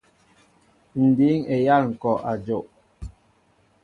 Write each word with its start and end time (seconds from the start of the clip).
Ǹ 1.01 1.03
dǐŋ 1.17 1.39
eyâl 1.55 1.83
ŋ̀kɔ' 1.91 2.23
a 2.31 2.33
jow. 2.45 2.63